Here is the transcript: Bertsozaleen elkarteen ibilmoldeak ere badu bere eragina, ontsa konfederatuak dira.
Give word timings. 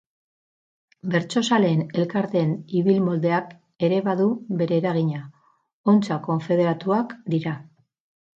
Bertsozaleen 1.15 1.83
elkarteen 2.03 2.55
ibilmoldeak 2.79 3.51
ere 3.89 4.01
badu 4.09 4.27
bere 4.63 4.81
eragina, 4.83 5.21
ontsa 5.95 6.19
konfederatuak 6.31 7.15
dira. 7.37 7.55